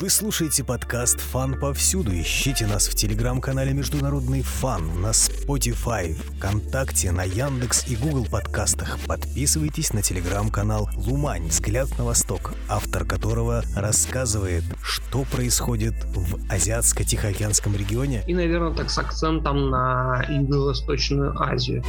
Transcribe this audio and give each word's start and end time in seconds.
Вы 0.00 0.10
слушаете 0.10 0.64
подкаст 0.64 1.20
«Фан 1.20 1.56
повсюду». 1.56 2.10
Ищите 2.10 2.66
нас 2.66 2.88
в 2.88 2.96
телеграм-канале 2.96 3.72
«Международный 3.72 4.42
фан», 4.42 5.00
на 5.00 5.10
Spotify, 5.10 6.14
ВКонтакте, 6.14 7.12
на 7.12 7.22
Яндекс 7.22 7.86
и 7.86 7.94
Google 7.94 8.26
подкастах. 8.26 8.98
Подписывайтесь 9.06 9.92
на 9.92 10.02
телеграм-канал 10.02 10.90
«Лумань. 10.96 11.46
Взгляд 11.46 11.96
на 11.96 12.06
восток», 12.06 12.54
автор 12.68 13.04
которого 13.04 13.62
рассказывает, 13.76 14.64
что 14.82 15.22
происходит 15.22 15.94
в 16.06 16.44
Азиатско-Тихоокеанском 16.50 17.76
регионе. 17.76 18.24
И, 18.26 18.34
наверное, 18.34 18.74
так 18.74 18.90
с 18.90 18.98
акцентом 18.98 19.70
на 19.70 20.26
Юго-Восточную 20.28 21.40
Азию. 21.40 21.84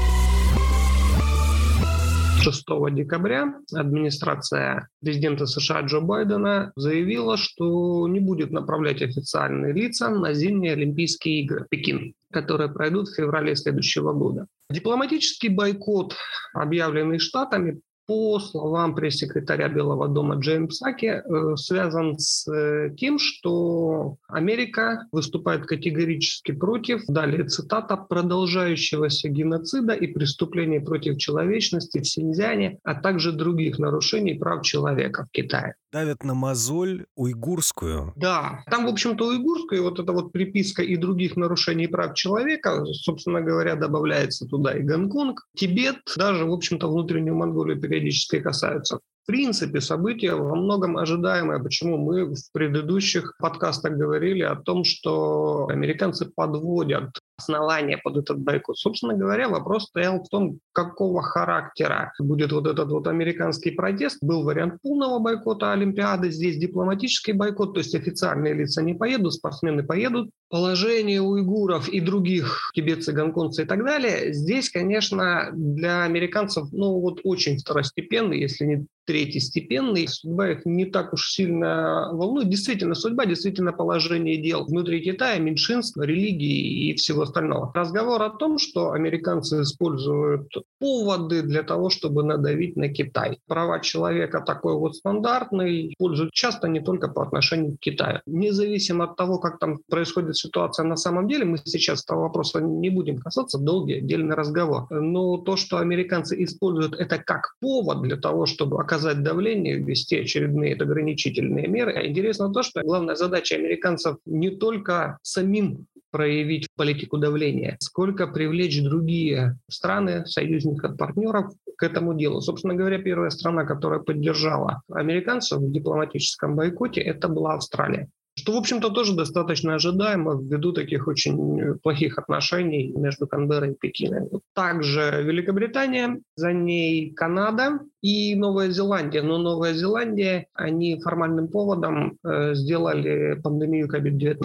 6 2.46 2.64
декабря 2.92 3.56
администрация 3.74 4.88
президента 5.02 5.48
США 5.48 5.82
Джо 5.82 6.00
Байдена 6.00 6.72
заявила, 6.76 7.38
что 7.38 8.08
не 8.08 8.20
будет 8.20 8.52
направлять 8.52 9.02
официальные 9.02 9.74
лица 9.74 10.10
на 10.10 10.32
зимние 10.34 10.74
Олимпийские 10.74 11.42
игры 11.42 11.66
Пекин, 11.68 12.14
которые 12.32 12.72
пройдут 12.72 13.08
в 13.08 13.16
феврале 13.16 13.56
следующего 13.56 14.14
года. 14.14 14.46
Дипломатический 14.70 15.50
бойкот, 15.50 16.16
объявленный 16.54 17.18
Штатами, 17.18 17.82
по 18.08 18.40
словам 18.40 18.96
пресс-секретаря 18.96 19.68
Белого 19.68 20.08
дома 20.08 20.36
Джейм 20.36 20.70
Саки, 20.70 21.06
э, 21.06 21.56
связан 21.58 22.18
с 22.20 22.48
э, 22.52 22.94
тем, 22.98 23.18
что 23.20 24.18
Америка 24.28 25.08
выступает 25.12 25.66
категорически 25.66 26.52
против, 26.52 27.02
далее 27.08 27.46
цитата, 27.46 27.98
продолжающегося 27.98 29.30
геноцида 29.30 29.94
и 29.94 30.08
преступлений 30.08 30.80
против 30.80 31.18
человечности 31.18 32.00
в 32.00 32.08
Синьцзяне, 32.08 32.80
а 32.84 32.96
также 32.96 33.32
других 33.32 33.80
нарушений 33.80 34.36
прав 34.36 34.64
человека 34.64 35.26
в 35.26 35.32
Китае 35.32 35.76
давят 35.96 36.26
на 36.26 36.34
мозоль 36.34 37.06
уйгурскую. 37.16 38.12
Да, 38.18 38.66
там, 38.70 38.86
в 38.86 38.90
общем-то, 38.90 39.28
уйгурскую, 39.28 39.82
вот 39.82 39.98
эта 39.98 40.12
вот 40.12 40.34
приписка 40.34 40.84
и 40.84 40.98
других 40.98 41.38
нарушений 41.38 41.88
прав 41.88 42.16
человека, 42.16 42.84
собственно 42.86 43.40
говоря, 43.40 43.76
добавляется 43.76 44.46
туда 44.46 44.78
и 44.78 44.82
Гонконг, 44.82 45.48
Тибет, 45.56 46.02
даже, 46.18 46.44
в 46.44 46.52
общем-то, 46.52 46.92
внутреннюю 46.92 47.38
Монголию 47.38 47.80
периодически 47.96 48.40
касаются. 48.40 49.00
В 49.24 49.28
принципе, 49.28 49.82
событие 49.82 50.36
во 50.36 50.56
многом 50.56 50.98
ожидаемое. 50.98 51.60
Почему 51.60 51.98
мы 51.98 52.36
в 52.36 52.52
предыдущих 52.54 53.36
подкастах 53.40 53.94
говорили 53.94 54.44
о 54.44 54.56
том, 54.56 54.84
что 54.84 55.68
американцы 55.70 56.26
подводят 56.36 57.10
основания 57.38 57.98
под 57.98 58.18
этот 58.18 58.40
бойкот. 58.40 58.78
Собственно 58.78 59.14
говоря, 59.14 59.50
вопрос 59.50 59.86
стоял 59.86 60.24
в 60.24 60.30
том, 60.30 60.60
какого 60.72 61.22
характера 61.22 62.14
будет 62.20 62.52
вот 62.52 62.68
этот 62.68 62.90
вот 62.90 63.08
американский 63.08 63.72
протест. 63.72 64.18
Был 64.22 64.44
вариант 64.44 64.82
полного 64.82 65.20
бойкота 65.20 65.74
Олимпиады, 65.74 66.32
здесь 66.32 66.58
дипломатический 66.58 67.34
бойкот, 67.34 67.74
то 67.74 67.80
есть 67.80 67.96
официальные 67.96 68.54
лица 68.54 68.82
не 68.82 68.94
поедут, 68.94 69.34
спортсмены 69.34 69.84
поедут. 69.84 70.30
Положение 70.50 71.22
уйгуров 71.22 71.90
и 71.90 72.00
других 72.00 72.72
тибетцы, 72.74 73.12
гонконгцы 73.12 73.64
и 73.64 73.66
так 73.66 73.84
далее, 73.84 74.32
здесь, 74.32 74.70
конечно, 74.70 75.50
для 75.54 76.04
американцев, 76.04 76.72
ну 76.72 77.00
вот 77.00 77.20
очень 77.24 77.58
второстепенный, 77.58 78.40
если 78.40 78.66
не 78.66 78.86
третьестепенный, 79.06 80.08
судьба 80.08 80.52
их 80.52 80.66
не 80.66 80.86
так 80.86 81.14
уж 81.14 81.32
сильно 81.32 82.10
волнует. 82.12 82.50
Действительно, 82.50 82.96
судьба, 82.96 83.26
действительно 83.26 83.72
положение 83.72 84.38
дел 84.38 84.66
внутри 84.66 85.02
Китая, 85.02 85.40
меньшинства, 85.40 86.04
религии 86.04 86.90
и 86.90 86.96
всего 86.96 87.25
остального. 87.26 87.72
Разговор 87.74 88.22
о 88.24 88.30
том, 88.30 88.58
что 88.58 88.92
американцы 88.92 89.62
используют 89.62 90.48
поводы 90.80 91.42
для 91.42 91.64
того, 91.64 91.90
чтобы 91.90 92.24
надавить 92.24 92.76
на 92.76 92.90
Китай. 92.90 93.40
Права 93.48 93.80
человека 93.80 94.42
такой 94.42 94.76
вот 94.76 94.96
стандартный, 94.96 95.94
используют 95.94 96.32
часто 96.32 96.68
не 96.68 96.80
только 96.80 97.08
по 97.10 97.24
отношению 97.24 97.78
к 97.78 97.80
Китаю. 97.80 98.22
Независимо 98.26 99.06
от 99.06 99.16
того, 99.16 99.40
как 99.40 99.60
там 99.60 99.80
происходит 99.90 100.38
ситуация 100.38 100.86
на 100.86 100.96
самом 100.96 101.28
деле, 101.28 101.46
мы 101.46 101.58
сейчас 101.66 102.04
этого 102.04 102.22
вопроса 102.22 102.62
не 102.62 102.90
будем 102.90 103.18
касаться, 103.18 103.58
долгий 103.58 103.96
отдельный 103.96 104.36
разговор. 104.36 104.88
Но 104.90 105.38
то, 105.38 105.56
что 105.58 105.78
американцы 105.78 106.42
используют 106.44 106.96
это 106.96 107.18
как 107.18 107.56
повод 107.60 108.02
для 108.02 108.18
того, 108.18 108.46
чтобы 108.46 108.80
оказать 108.80 109.24
давление, 109.24 109.78
ввести 109.78 110.20
очередные 110.20 110.76
ограничительные 110.76 111.68
меры. 111.68 111.94
А 111.94 112.06
интересно 112.06 112.52
то, 112.52 112.64
что 112.64 112.82
главная 112.82 113.16
задача 113.16 113.56
американцев 113.56 114.18
не 114.26 114.50
только 114.50 115.18
самим 115.22 115.88
проявить 116.12 116.68
политику 116.78 117.15
давления, 117.18 117.78
сколько 117.80 118.28
привлечь 118.28 118.82
другие 118.82 119.58
страны, 119.70 120.26
союзников, 120.26 120.98
партнеров 120.98 121.54
к 121.78 121.84
этому 121.84 122.14
делу. 122.14 122.42
Собственно 122.42 122.76
говоря, 122.76 123.00
первая 123.00 123.30
страна, 123.30 123.66
которая 123.66 124.00
поддержала 124.00 124.82
американцев 124.92 125.60
в 125.60 125.72
дипломатическом 125.72 126.56
бойкоте, 126.56 127.02
это 127.02 127.28
была 127.28 127.56
Австралия. 127.56 128.10
Что, 128.38 128.52
в 128.52 128.58
общем-то, 128.58 128.90
тоже 128.90 129.16
достаточно 129.16 129.76
ожидаемо 129.76 130.34
ввиду 130.34 130.74
таких 130.74 131.08
очень 131.08 131.80
плохих 131.82 132.18
отношений 132.18 132.92
между 132.94 133.28
Канберрой 133.28 133.72
и 133.72 133.76
Пекином. 133.76 134.28
Также 134.54 135.24
Великобритания, 135.24 136.20
за 136.36 136.52
ней 136.52 137.12
Канада, 137.12 137.80
и 138.06 138.36
Новая 138.36 138.70
Зеландия. 138.70 139.24
Но 139.24 139.40
Новая 139.40 139.74
Зеландия, 139.74 140.46
они 140.54 141.02
формальным 141.02 141.48
поводом 141.48 142.20
э, 142.24 142.54
сделали 142.54 143.34
пандемию 143.42 143.88
COVID-19. 143.88 144.38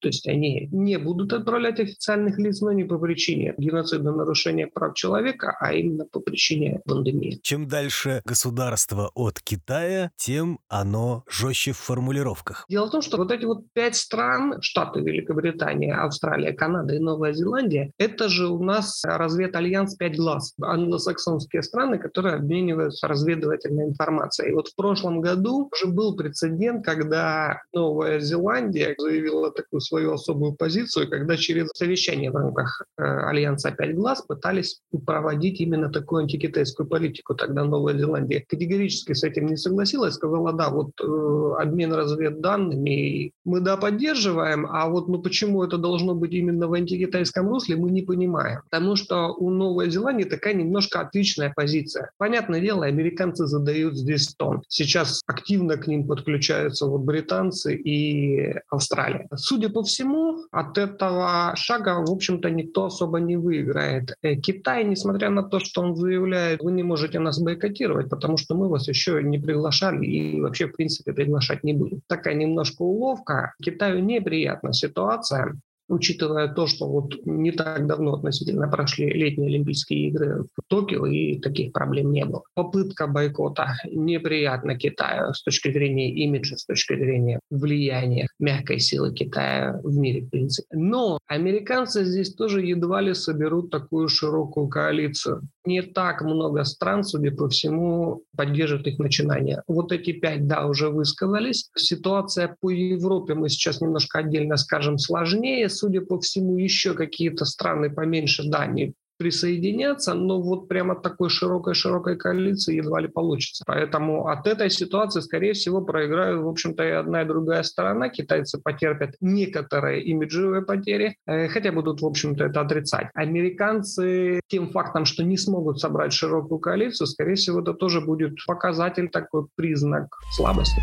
То 0.00 0.08
есть 0.08 0.28
они 0.28 0.68
не 0.70 0.96
будут 0.96 1.32
отправлять 1.32 1.80
официальных 1.80 2.38
лиц, 2.38 2.60
но 2.60 2.70
не 2.70 2.84
по 2.84 2.98
причине 2.98 3.54
геноцида, 3.58 4.12
нарушения 4.12 4.68
прав 4.68 4.94
человека, 4.94 5.56
а 5.58 5.72
именно 5.72 6.04
по 6.04 6.20
причине 6.20 6.82
пандемии. 6.86 7.40
Чем 7.42 7.66
дальше 7.66 8.22
государство 8.24 9.10
от 9.14 9.40
Китая, 9.40 10.12
тем 10.16 10.60
оно 10.68 11.24
жестче 11.28 11.72
в 11.72 11.78
формулировках. 11.78 12.64
Дело 12.68 12.86
в 12.86 12.90
том, 12.90 13.02
что 13.02 13.16
вот 13.16 13.32
эти 13.32 13.44
вот 13.44 13.64
пять 13.72 13.96
стран, 13.96 14.62
Штаты, 14.62 15.00
Великобритания, 15.00 15.94
Австралия, 15.94 16.52
Канада 16.52 16.94
и 16.94 17.00
Новая 17.00 17.32
Зеландия, 17.32 17.90
это 17.98 18.28
же 18.28 18.46
у 18.46 18.62
нас 18.62 19.02
разведальянс 19.04 19.96
«Пять 19.96 20.16
глаз». 20.16 20.54
Англосаксонские 20.62 21.64
страны, 21.64 21.98
которые 21.98 22.36
обмениваются 22.36 22.99
разведывательной 23.02 23.84
информацией. 23.84 24.50
И 24.50 24.54
вот 24.54 24.68
в 24.68 24.76
прошлом 24.76 25.20
году 25.20 25.70
уже 25.72 25.90
был 25.90 26.16
прецедент, 26.16 26.84
когда 26.84 27.62
Новая 27.72 28.20
Зеландия 28.20 28.94
заявила 28.98 29.50
такую 29.50 29.80
свою 29.80 30.12
особую 30.12 30.54
позицию, 30.54 31.08
когда 31.08 31.36
через 31.36 31.68
совещание 31.74 32.30
в 32.30 32.36
рамках 32.36 32.82
э, 32.98 33.02
Альянса 33.02 33.70
«Пять 33.70 33.94
глаз» 33.94 34.22
пытались 34.22 34.80
проводить 35.06 35.60
именно 35.60 35.90
такую 35.90 36.22
антикитайскую 36.22 36.88
политику. 36.88 37.34
Тогда 37.34 37.64
Новая 37.64 37.96
Зеландия 37.96 38.44
категорически 38.48 39.12
с 39.12 39.24
этим 39.24 39.46
не 39.46 39.56
согласилась, 39.56 40.14
сказала, 40.14 40.52
да, 40.52 40.70
вот 40.70 40.90
э, 41.00 41.62
обмен 41.62 41.92
разведданными 41.92 43.32
мы, 43.44 43.60
да, 43.60 43.76
поддерживаем, 43.76 44.66
а 44.66 44.88
вот 44.88 45.08
ну 45.08 45.20
почему 45.20 45.62
это 45.64 45.78
должно 45.78 46.14
быть 46.14 46.32
именно 46.32 46.68
в 46.68 46.72
антикитайском 46.72 47.48
русле, 47.48 47.76
мы 47.76 47.90
не 47.90 48.02
понимаем. 48.02 48.60
Потому 48.70 48.96
что 48.96 49.28
у 49.28 49.50
Новой 49.50 49.90
Зеландии 49.90 50.24
такая 50.24 50.54
немножко 50.54 51.00
отличная 51.00 51.52
позиция. 51.54 52.10
Понятное 52.18 52.60
дело, 52.60 52.89
американцы 52.90 53.46
задают 53.46 53.96
здесь 53.96 54.34
тон. 54.36 54.62
Сейчас 54.68 55.22
активно 55.26 55.76
к 55.76 55.86
ним 55.86 56.06
подключаются 56.06 56.86
вот 56.86 57.00
британцы 57.00 57.74
и 57.74 58.54
Австралия. 58.68 59.28
Судя 59.34 59.68
по 59.68 59.82
всему, 59.82 60.44
от 60.50 60.78
этого 60.78 61.52
шага, 61.56 62.04
в 62.04 62.10
общем-то, 62.10 62.50
никто 62.50 62.86
особо 62.86 63.20
не 63.20 63.36
выиграет. 63.36 64.14
Э, 64.22 64.36
Китай, 64.36 64.84
несмотря 64.84 65.30
на 65.30 65.42
то, 65.42 65.60
что 65.60 65.82
он 65.82 65.96
заявляет, 65.96 66.62
вы 66.62 66.72
не 66.72 66.82
можете 66.82 67.18
нас 67.18 67.40
бойкотировать, 67.40 68.10
потому 68.10 68.36
что 68.36 68.54
мы 68.54 68.68
вас 68.68 68.88
еще 68.88 69.22
не 69.22 69.38
приглашали 69.38 70.04
и 70.04 70.40
вообще, 70.40 70.66
в 70.66 70.72
принципе, 70.72 71.12
приглашать 71.12 71.64
не 71.64 71.72
будем. 71.72 72.00
Такая 72.06 72.34
немножко 72.34 72.82
уловка. 72.82 73.54
Китаю 73.62 74.00
неприятна 74.00 74.72
ситуация 74.72 75.56
учитывая 75.90 76.48
то, 76.48 76.66
что 76.66 76.88
вот 76.88 77.14
не 77.24 77.50
так 77.52 77.86
давно 77.86 78.14
относительно 78.14 78.68
прошли 78.68 79.10
летние 79.10 79.48
Олимпийские 79.48 80.08
игры 80.08 80.44
в 80.44 80.62
Токио, 80.68 81.06
и 81.06 81.38
таких 81.40 81.72
проблем 81.72 82.12
не 82.12 82.24
было. 82.24 82.42
Попытка 82.54 83.06
бойкота 83.06 83.74
неприятна 83.90 84.76
Китаю 84.76 85.34
с 85.34 85.42
точки 85.42 85.72
зрения 85.72 86.12
имиджа, 86.14 86.56
с 86.56 86.64
точки 86.64 86.94
зрения 86.94 87.40
влияния 87.50 88.28
мягкой 88.38 88.78
силы 88.78 89.12
Китая 89.12 89.80
в 89.82 89.96
мире, 89.96 90.22
в 90.22 90.30
принципе. 90.30 90.68
Но 90.72 91.18
американцы 91.26 92.04
здесь 92.04 92.34
тоже 92.34 92.62
едва 92.62 93.00
ли 93.00 93.12
соберут 93.14 93.70
такую 93.70 94.08
широкую 94.08 94.68
коалицию. 94.68 95.42
Не 95.64 95.82
так 95.82 96.22
много 96.22 96.64
стран, 96.64 97.04
судя 97.04 97.32
по 97.32 97.48
всему, 97.48 98.22
поддержат 98.36 98.86
их 98.86 98.98
начинания. 98.98 99.62
Вот 99.66 99.92
эти 99.92 100.12
пять, 100.12 100.46
да, 100.46 100.66
уже 100.66 100.88
высказались. 100.88 101.68
Ситуация 101.76 102.56
по 102.60 102.70
Европе 102.70 103.34
мы 103.34 103.48
сейчас 103.48 103.80
немножко 103.80 104.20
отдельно 104.20 104.56
скажем 104.56 104.98
сложнее 104.98 105.68
судя 105.80 106.02
по 106.02 106.20
всему, 106.20 106.58
еще 106.58 106.94
какие-то 106.94 107.44
страны 107.44 107.90
поменьше 107.90 108.48
Дании 108.48 108.94
присоединятся, 109.18 110.14
но 110.14 110.40
вот 110.40 110.66
прямо 110.66 110.94
такой 110.94 111.28
широкой-широкой 111.28 112.16
коалиции 112.16 112.76
едва 112.76 113.00
ли 113.00 113.08
получится. 113.08 113.64
Поэтому 113.66 114.28
от 114.28 114.46
этой 114.46 114.70
ситуации, 114.70 115.20
скорее 115.20 115.52
всего, 115.52 115.82
проиграют, 115.82 116.42
в 116.42 116.48
общем-то, 116.48 116.82
и 116.82 116.90
одна, 116.90 117.20
и 117.22 117.26
другая 117.26 117.62
сторона. 117.62 118.08
Китайцы 118.08 118.58
потерпят 118.64 119.10
некоторые 119.20 120.02
имиджевые 120.04 120.62
потери, 120.62 121.16
э, 121.26 121.48
хотя 121.48 121.70
будут, 121.70 122.00
в 122.00 122.06
общем-то, 122.06 122.44
это 122.44 122.62
отрицать. 122.62 123.08
Американцы 123.12 124.40
тем 124.48 124.70
фактом, 124.70 125.04
что 125.04 125.22
не 125.22 125.36
смогут 125.36 125.80
собрать 125.80 126.14
широкую 126.14 126.58
коалицию, 126.58 127.06
скорее 127.06 127.34
всего, 127.34 127.60
это 127.60 127.74
тоже 127.74 128.00
будет 128.00 128.32
показатель, 128.46 129.10
такой 129.10 129.44
признак 129.54 130.06
слабости. 130.34 130.80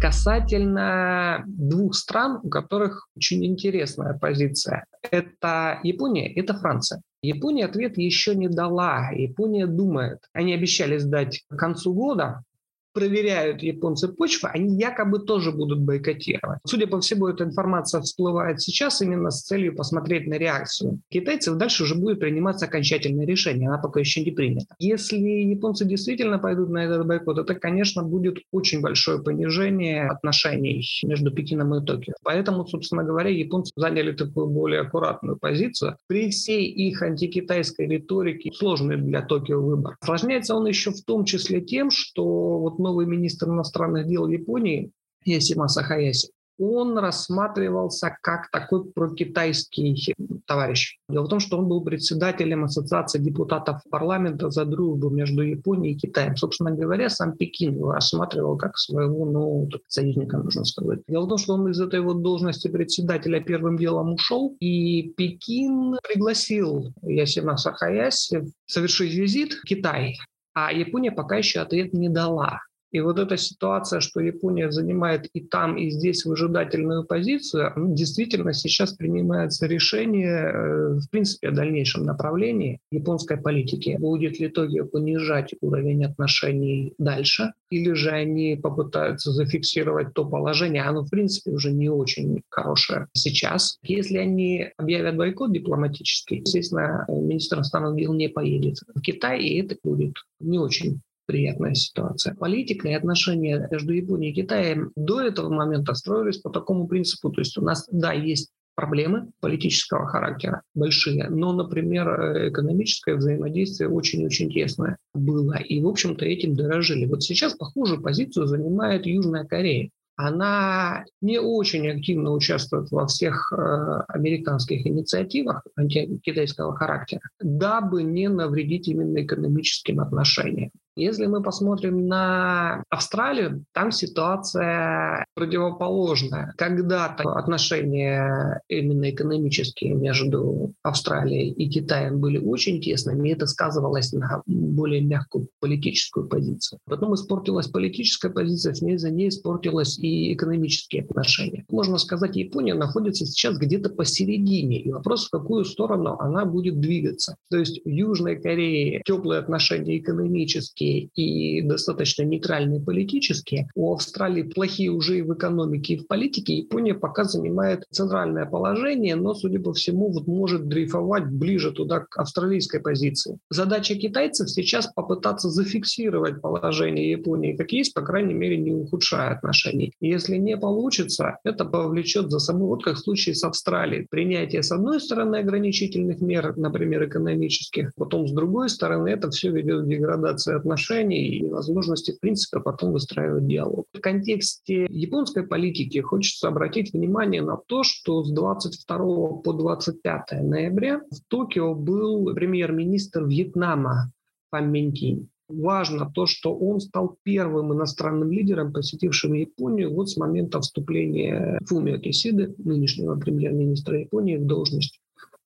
Касательно 0.00 1.44
двух 1.46 1.94
стран, 1.94 2.40
у 2.42 2.48
которых 2.48 3.08
очень 3.16 3.44
интересная 3.44 4.16
позиция. 4.18 4.86
Это 5.10 5.78
Япония, 5.82 6.32
это 6.32 6.54
Франция. 6.54 7.02
Япония 7.22 7.66
ответ 7.66 7.98
еще 7.98 8.34
не 8.34 8.48
дала. 8.48 9.10
Япония 9.10 9.66
думает. 9.66 10.20
Они 10.32 10.54
обещали 10.54 10.96
сдать 10.96 11.44
к 11.50 11.56
концу 11.56 11.92
года 11.92 12.42
проверяют 12.92 13.62
японцы 13.62 14.08
почву, 14.08 14.48
они 14.52 14.76
якобы 14.76 15.20
тоже 15.20 15.52
будут 15.52 15.80
бойкотировать. 15.80 16.58
Судя 16.66 16.86
по 16.86 17.00
всему, 17.00 17.28
эта 17.28 17.44
информация 17.44 18.00
всплывает 18.00 18.60
сейчас 18.60 19.02
именно 19.02 19.30
с 19.30 19.42
целью 19.42 19.74
посмотреть 19.74 20.26
на 20.26 20.34
реакцию 20.34 21.00
китайцев. 21.08 21.56
Дальше 21.56 21.84
уже 21.84 21.94
будет 21.94 22.20
приниматься 22.20 22.66
окончательное 22.66 23.26
решение, 23.26 23.68
она 23.68 23.78
пока 23.78 24.00
еще 24.00 24.22
не 24.22 24.30
принята. 24.30 24.74
Если 24.78 25.18
японцы 25.18 25.84
действительно 25.84 26.38
пойдут 26.38 26.70
на 26.70 26.84
этот 26.84 27.06
бойкот, 27.06 27.38
это, 27.38 27.54
конечно, 27.54 28.02
будет 28.02 28.38
очень 28.50 28.80
большое 28.80 29.22
понижение 29.22 30.08
отношений 30.08 30.84
между 31.04 31.30
Пекином 31.30 31.74
и 31.74 31.84
Токио. 31.84 32.14
Поэтому, 32.24 32.66
собственно 32.66 33.04
говоря, 33.04 33.30
японцы 33.30 33.72
заняли 33.76 34.12
такую 34.12 34.46
более 34.46 34.80
аккуратную 34.80 35.36
позицию. 35.36 35.96
При 36.06 36.30
всей 36.30 36.66
их 36.66 37.02
антикитайской 37.02 37.86
риторике 37.86 38.50
сложный 38.52 38.96
для 38.96 39.22
Токио 39.22 39.60
выбор. 39.60 39.96
Осложняется 40.00 40.54
он 40.54 40.66
еще 40.66 40.90
в 40.90 41.02
том 41.04 41.24
числе 41.24 41.60
тем, 41.60 41.90
что 41.90 42.58
вот 42.58 42.78
новый 42.80 43.06
министр 43.06 43.48
иностранных 43.48 44.06
дел 44.06 44.26
Японии 44.26 44.90
Ясима 45.24 45.68
Хаяси, 45.68 46.30
он 46.60 46.98
рассматривался 46.98 48.14
как 48.20 48.50
такой 48.50 48.84
прокитайский 48.84 50.14
товарищ. 50.46 50.98
Дело 51.08 51.24
в 51.24 51.28
том, 51.28 51.40
что 51.40 51.58
он 51.58 51.68
был 51.68 51.82
председателем 51.82 52.64
Ассоциации 52.64 53.18
депутатов 53.18 53.80
парламента 53.90 54.50
за 54.50 54.66
дружбу 54.66 55.08
между 55.08 55.42
Японией 55.42 55.94
и 55.94 55.98
Китаем. 55.98 56.36
Собственно 56.36 56.72
говоря, 56.72 57.08
сам 57.08 57.34
Пекин 57.34 57.76
его 57.76 57.92
рассматривал 57.92 58.58
как 58.58 58.76
своего 58.76 59.24
ну, 59.24 59.68
союзника, 59.88 60.36
нужно 60.36 60.64
сказать. 60.64 61.00
Дело 61.08 61.24
в 61.24 61.28
том, 61.28 61.38
что 61.38 61.54
он 61.54 61.68
из 61.68 61.80
этой 61.80 62.00
вот 62.00 62.20
должности 62.20 62.68
председателя 62.68 63.40
первым 63.40 63.78
делом 63.78 64.12
ушел, 64.12 64.54
и 64.60 65.14
Пекин 65.16 65.96
пригласил 66.06 66.92
Ясима 67.02 67.56
Сахаяси 67.56 68.52
совершить 68.66 69.14
визит 69.14 69.54
в 69.54 69.62
Китай. 69.62 70.18
А 70.52 70.72
Япония 70.72 71.12
пока 71.12 71.36
еще 71.36 71.60
ответ 71.60 71.94
не 71.94 72.10
дала. 72.10 72.60
И 72.92 73.00
вот 73.00 73.18
эта 73.18 73.36
ситуация, 73.36 74.00
что 74.00 74.20
Япония 74.20 74.70
занимает 74.70 75.26
и 75.32 75.40
там, 75.40 75.76
и 75.76 75.90
здесь 75.90 76.24
выжидательную 76.24 77.04
позицию, 77.04 77.72
действительно 77.76 78.52
сейчас 78.52 78.94
принимается 78.94 79.66
решение, 79.66 80.52
э, 80.52 80.94
в 80.94 81.10
принципе, 81.10 81.48
о 81.48 81.52
дальнейшем 81.52 82.04
направлении 82.04 82.80
японской 82.90 83.36
политики. 83.36 83.96
Будет 83.98 84.40
ли 84.40 84.48
Токио 84.48 84.86
понижать 84.86 85.54
уровень 85.60 86.04
отношений 86.04 86.94
дальше, 86.98 87.52
или 87.70 87.92
же 87.92 88.10
они 88.10 88.58
попытаются 88.60 89.30
зафиксировать 89.30 90.12
то 90.14 90.24
положение, 90.24 90.82
оно, 90.82 91.02
в 91.02 91.10
принципе, 91.10 91.52
уже 91.52 91.72
не 91.72 91.88
очень 91.88 92.42
хорошее 92.48 93.06
сейчас. 93.12 93.78
Если 93.82 94.18
они 94.18 94.68
объявят 94.76 95.16
бойкот 95.16 95.52
дипломатический, 95.52 96.36
естественно, 96.38 97.04
министр 97.08 97.58
иностранных 97.58 97.96
дел 97.96 98.12
не 98.14 98.28
поедет 98.28 98.78
в 98.94 99.00
Китай, 99.00 99.42
и 99.42 99.60
это 99.60 99.76
будет 99.82 100.14
не 100.40 100.58
очень 100.58 101.00
приятная 101.30 101.74
ситуация. 101.74 102.34
Политика 102.34 102.88
и 102.88 102.92
отношения 102.92 103.68
между 103.70 103.92
Японией 103.92 104.32
и 104.32 104.34
Китаем 104.34 104.90
до 104.96 105.20
этого 105.20 105.48
момента 105.48 105.94
строились 105.94 106.38
по 106.38 106.50
такому 106.50 106.88
принципу. 106.88 107.30
То 107.30 107.40
есть 107.40 107.56
у 107.56 107.62
нас, 107.62 107.86
да, 107.92 108.12
есть 108.12 108.50
проблемы 108.74 109.30
политического 109.38 110.08
характера 110.08 110.62
большие, 110.74 111.28
но, 111.28 111.52
например, 111.52 112.48
экономическое 112.48 113.14
взаимодействие 113.14 113.88
очень-очень 113.88 114.50
тесное 114.50 114.96
было. 115.14 115.54
И, 115.54 115.80
в 115.80 115.86
общем-то, 115.86 116.24
этим 116.24 116.56
дорожили. 116.56 117.06
Вот 117.06 117.22
сейчас 117.22 117.54
похожую 117.54 118.02
позицию 118.02 118.46
занимает 118.46 119.06
Южная 119.06 119.44
Корея 119.44 119.90
она 120.22 121.04
не 121.22 121.40
очень 121.40 121.88
активно 121.88 122.32
участвует 122.32 122.90
во 122.90 123.06
всех 123.06 123.52
э, 123.52 124.02
американских 124.08 124.86
инициативах 124.86 125.66
антикитайского 125.76 126.76
характера, 126.76 127.22
дабы 127.40 128.02
не 128.02 128.28
навредить 128.28 128.88
именно 128.88 129.22
экономическим 129.22 130.00
отношениям. 130.00 130.70
Если 130.96 131.26
мы 131.26 131.42
посмотрим 131.42 132.06
на 132.06 132.82
Австралию, 132.90 133.64
там 133.72 133.92
ситуация 133.92 135.24
противоположная. 135.34 136.54
Когда-то 136.56 137.22
отношения 137.34 138.60
именно 138.68 139.10
экономические 139.10 139.94
между 139.94 140.72
Австралией 140.82 141.50
и 141.50 141.68
Китаем 141.68 142.20
были 142.20 142.38
очень 142.38 142.80
тесными, 142.80 143.28
и 143.28 143.32
это 143.32 143.46
сказывалось 143.46 144.12
на 144.12 144.42
более 144.46 145.00
мягкую 145.00 145.48
политическую 145.60 146.28
позицию. 146.28 146.78
Потом 146.86 147.14
испортилась 147.14 147.68
политическая 147.68 148.30
позиция, 148.30 148.74
с 148.74 148.82
ней 148.82 148.98
за 148.98 149.10
ней 149.10 149.28
испортилась 149.28 149.98
и 149.98 150.32
экономические 150.34 151.02
отношения. 151.02 151.64
Можно 151.70 151.98
сказать, 151.98 152.36
Япония 152.36 152.74
находится 152.74 153.24
сейчас 153.26 153.58
где-то 153.58 153.90
посередине, 153.90 154.80
и 154.80 154.90
вопрос, 154.90 155.26
в 155.26 155.30
какую 155.30 155.64
сторону 155.64 156.16
она 156.18 156.44
будет 156.44 156.80
двигаться. 156.80 157.36
То 157.50 157.58
есть 157.58 157.80
в 157.84 157.88
Южной 157.88 158.36
Корее 158.36 159.02
теплые 159.04 159.40
отношения 159.40 159.98
экономические, 159.98 160.79
экономические 160.80 161.10
и 161.14 161.62
достаточно 161.62 162.22
нейтральные 162.22 162.80
политические. 162.80 163.68
У 163.74 163.92
Австралии 163.92 164.42
плохие 164.42 164.90
уже 164.90 165.18
и 165.18 165.22
в 165.22 165.32
экономике, 165.34 165.94
и 165.94 165.98
в 165.98 166.06
политике. 166.06 166.54
Япония 166.54 166.94
пока 166.94 167.24
занимает 167.24 167.84
центральное 167.90 168.46
положение, 168.46 169.16
но, 169.16 169.34
судя 169.34 169.60
по 169.60 169.72
всему, 169.72 170.10
вот 170.10 170.26
может 170.26 170.68
дрейфовать 170.68 171.26
ближе 171.30 171.72
туда 171.72 172.00
к 172.00 172.18
австралийской 172.18 172.80
позиции. 172.80 173.38
Задача 173.50 173.94
китайцев 173.94 174.50
сейчас 174.50 174.86
попытаться 174.86 175.48
зафиксировать 175.50 176.40
положение 176.40 177.10
Японии 177.10 177.56
как 177.56 177.72
есть, 177.72 177.94
по 177.94 178.02
крайней 178.02 178.34
мере, 178.34 178.56
не 178.56 178.72
ухудшая 178.72 179.34
отношений. 179.36 179.92
Если 180.00 180.36
не 180.36 180.56
получится, 180.56 181.38
это 181.44 181.64
повлечет 181.64 182.30
за 182.30 182.38
собой, 182.38 182.68
вот 182.68 182.84
как 182.84 182.96
в 182.96 183.00
случае 183.00 183.34
с 183.34 183.44
Австралией, 183.44 184.06
принятие 184.10 184.62
с 184.62 184.72
одной 184.72 185.00
стороны 185.00 185.36
ограничительных 185.36 186.20
мер, 186.20 186.56
например, 186.56 187.06
экономических, 187.06 187.92
потом 187.96 188.26
с 188.26 188.32
другой 188.32 188.68
стороны 188.68 189.08
это 189.08 189.30
все 189.30 189.50
ведет 189.50 189.84
к 189.84 189.88
деградации 189.88 190.54
отношений 190.54 190.69
отношений 190.70 191.38
и 191.38 191.44
возможности, 191.44 192.12
в 192.12 192.20
принципе, 192.20 192.60
потом 192.60 192.92
выстраивать 192.92 193.46
диалог. 193.46 193.86
В 193.92 194.00
контексте 194.00 194.86
японской 194.88 195.46
политики 195.46 195.98
хочется 195.98 196.48
обратить 196.48 196.92
внимание 196.92 197.42
на 197.42 197.56
то, 197.56 197.82
что 197.82 198.22
с 198.22 198.30
22 198.30 198.96
по 198.96 199.52
25 199.52 200.42
ноября 200.42 201.00
в 201.10 201.20
Токио 201.28 201.74
был 201.74 202.32
премьер-министр 202.34 203.24
Вьетнама 203.24 204.12
Фан 204.50 204.70
Минтинь. 204.70 205.28
Важно 205.48 206.08
то, 206.08 206.26
что 206.26 206.54
он 206.56 206.78
стал 206.78 207.16
первым 207.24 207.72
иностранным 207.72 208.30
лидером, 208.30 208.72
посетившим 208.72 209.32
Японию 209.32 209.92
вот 209.92 210.08
с 210.08 210.16
момента 210.16 210.60
вступления 210.60 211.58
Фумио 211.66 211.98
Кисиды, 211.98 212.54
нынешнего 212.58 213.16
премьер-министра 213.16 213.98
Японии, 213.98 214.36
в 214.36 214.46
должность 214.46 215.00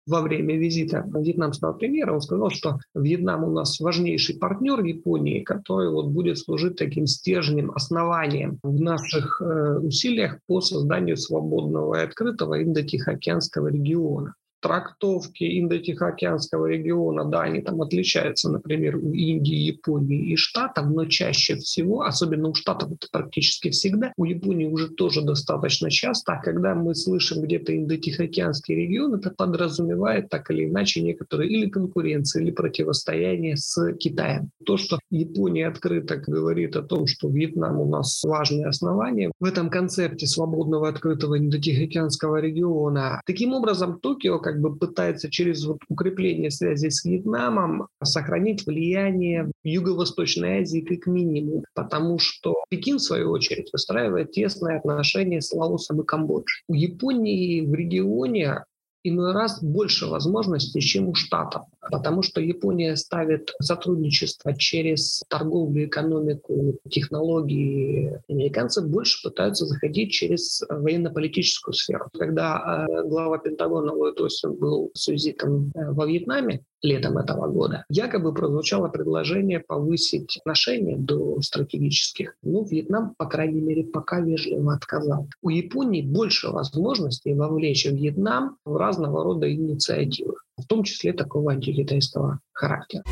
во 0.07 0.21
время 0.21 0.57
визита 0.57 1.05
вьетнамского 1.07 1.73
премьера, 1.73 2.13
он 2.13 2.21
сказал, 2.21 2.51
что 2.51 2.79
Вьетнам 2.95 3.45
у 3.45 3.51
нас 3.51 3.81
важнейший 3.81 4.37
партнер 4.37 4.83
Японии, 4.85 5.43
который 5.43 5.91
вот 5.91 6.09
будет 6.09 6.39
служить 6.39 6.77
таким 6.77 7.07
стержнем, 7.07 7.71
основанием 7.75 8.59
в 8.63 8.81
наших 8.81 9.41
э, 9.41 9.79
усилиях 9.79 10.39
по 10.47 10.61
созданию 10.61 11.17
свободного 11.17 11.97
и 11.97 12.05
открытого 12.05 12.63
Индо-Тихоокеанского 12.63 13.69
региона 13.69 14.35
трактовки 14.65 15.45
Индо-Тихоокеанского 15.61 16.65
региона, 16.65 17.27
да, 17.27 17.43
они 17.43 17.61
там 17.61 17.83
отличаются, 17.83 18.51
например, 18.51 18.97
у 18.97 19.13
Индии, 19.13 19.57
Японии 19.57 20.33
и 20.33 20.37
Штатов, 20.37 20.87
но 20.87 21.05
чаще 21.05 21.57
всего, 21.57 22.01
особенно 22.01 22.49
у 22.49 22.55
Штатов 22.55 22.93
это 22.93 23.07
практически 23.13 23.69
всегда, 23.69 24.15
у 24.17 24.25
Японии 24.25 24.65
уже 24.65 24.89
тоже 24.89 25.21
достаточно 25.21 25.91
часто, 25.91 26.33
а 26.33 26.43
когда 26.43 26.75
мы 26.75 26.95
слышим 26.95 27.43
где-то 27.43 27.77
Индо-Тихоокеанский 27.77 28.75
регион, 28.75 29.17
это 29.17 29.31
подразумевает 29.31 30.31
так 30.31 30.51
или 30.51 30.65
иначе 30.65 31.03
некоторые 31.03 31.51
или 31.51 31.69
конкуренции, 31.69 32.43
или 32.43 32.51
противостояние 32.51 33.59
с 33.59 33.93
Китаем. 33.99 34.49
То, 34.65 34.79
что 34.79 34.99
Япония 35.11 35.69
открыто 35.69 36.17
говорит 36.17 36.75
о 36.77 36.83
том, 36.83 37.07
что 37.07 37.29
Вьетнам 37.29 37.81
у 37.81 37.87
нас 37.87 38.23
важное 38.25 38.69
основание 38.69 39.31
в 39.41 39.45
этом 39.45 39.69
концепте 39.69 40.27
свободного 40.27 40.89
открытого 40.89 41.39
Индо-Тихоокеанского 41.39 42.41
региона. 42.41 43.21
Таким 43.27 43.53
образом, 43.53 44.01
Токио, 44.01 44.39
как 44.39 44.54
как 44.55 44.61
бы 44.61 44.77
пытается 44.77 45.29
через 45.31 45.65
вот 45.65 45.79
укрепление 45.89 46.51
связи 46.51 46.89
с 46.89 47.05
Вьетнамом 47.05 47.89
сохранить 48.03 48.67
влияние 48.67 49.51
Юго-Восточной 49.65 50.61
Азии 50.61 50.81
как 50.81 51.09
минимум, 51.09 51.65
потому 51.75 52.21
что 52.21 52.55
Пекин, 52.71 52.99
в 52.99 53.03
свою 53.03 53.31
очередь, 53.31 53.71
выстраивает 53.73 54.31
тесные 54.31 54.77
отношения 54.77 55.41
с 55.41 55.53
Лаосом 55.53 56.03
и 56.03 56.05
Камбоджей. 56.05 56.63
У 56.69 56.75
Японии 56.75 57.63
в 57.63 57.75
регионе 57.75 58.63
иной 59.05 59.33
раз 59.33 59.63
больше 59.63 60.07
возможностей, 60.07 60.81
чем 60.81 61.09
у 61.09 61.15
Штатов, 61.15 61.63
потому 61.91 62.23
что 62.23 62.41
Япония 62.41 62.97
ставит 62.97 63.55
сотрудничество 63.61 64.55
через 64.55 65.23
торговлю, 65.29 65.87
экономику, 65.87 66.79
технологии. 66.91 68.21
Американцы 68.29 68.83
больше 68.83 69.23
пытаются 69.23 69.67
заходить 69.67 70.11
через 70.11 70.63
военно-политическую 70.69 71.75
сферу. 71.75 72.07
Когда 72.19 72.87
э, 72.89 73.07
глава 73.07 73.39
Пентагона 73.39 73.93
Ллойд 73.93 74.21
Остин 74.21 74.55
был 74.55 74.91
с 74.95 75.07
визитом 75.09 75.71
э, 75.75 75.93
во 75.93 76.07
Вьетнаме, 76.07 76.65
летом 76.85 77.19
этого 77.19 77.49
года. 77.49 77.85
Якобы 77.89 78.35
прозвучало 78.35 78.89
предложение 78.89 79.61
повысить 79.61 80.37
отношения 80.37 80.97
до 80.97 81.41
стратегических. 81.41 82.37
Но 82.43 82.63
Вьетнам, 82.63 83.15
по 83.17 83.27
крайней 83.27 83.63
мере, 83.63 83.85
пока 83.85 84.21
вежливо 84.21 84.75
отказал. 84.75 85.29
У 85.43 85.49
Японии 85.49 86.03
больше 86.03 86.51
возможностей 86.51 87.35
вовлечь 87.35 87.87
Вьетнам 87.87 88.59
в 88.65 88.77
разного 88.77 89.25
рода 89.25 89.53
инициативы, 89.53 90.35
в 90.57 90.67
том 90.67 90.85
числе 90.85 91.13
такого 91.13 91.53
антикитайского 91.53 92.41
характера. 92.53 93.03